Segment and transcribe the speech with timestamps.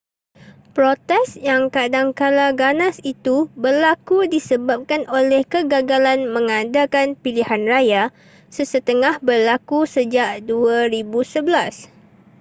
[0.75, 8.03] protes yang kadangkala ganas itu berlaku disebabkan oleh kegagalan mengadakan pilihan raya
[8.55, 11.85] sesetengah berlaku sejak 2011